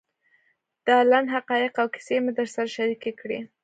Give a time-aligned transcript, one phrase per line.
[0.87, 3.39] دا لنډ حقایق او کیسې مې در سره شریکې کړې.